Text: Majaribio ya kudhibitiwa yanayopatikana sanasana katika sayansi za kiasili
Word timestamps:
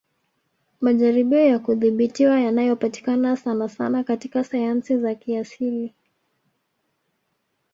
Majaribio 0.81 1.39
ya 1.45 1.59
kudhibitiwa 1.59 2.39
yanayopatikana 2.39 3.37
sanasana 3.37 4.03
katika 4.03 4.43
sayansi 4.43 4.97
za 4.97 5.15
kiasili 5.15 5.93